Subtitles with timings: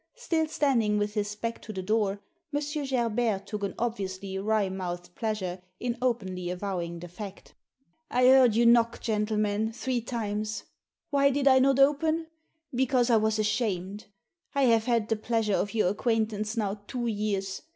[0.15, 2.59] Still standing with his back to the door, M.
[2.87, 7.53] Gerbert took an obviously wry mouthed pleasure in openly avowing the fact"
[8.09, 10.63] I heard you knock, gentlemen, three times.
[11.11, 12.25] Why did I not open?
[12.73, 14.07] Because I was ashamed.
[14.55, 17.61] I have had the pleasure of your acquaint ance now two years.